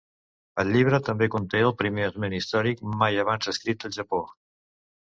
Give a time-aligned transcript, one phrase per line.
[0.63, 4.27] El llibre també conté el primer esment històric mai abans escrit del Japó.